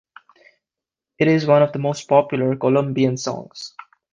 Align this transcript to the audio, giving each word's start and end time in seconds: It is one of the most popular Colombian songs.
It 1.19 1.27
is 1.27 1.45
one 1.45 1.61
of 1.61 1.73
the 1.73 1.77
most 1.77 2.09
popular 2.09 2.55
Colombian 2.55 3.17
songs. 3.17 3.75